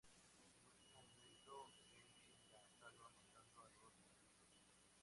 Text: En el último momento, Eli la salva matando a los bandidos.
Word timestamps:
En 0.95 1.11
el 1.11 1.29
último 1.29 1.57
momento, 1.61 1.77
Eli 1.95 2.23
la 2.51 2.65
salva 2.79 3.07
matando 3.19 3.61
a 3.61 3.65
los 3.65 3.79
bandidos. 3.79 4.31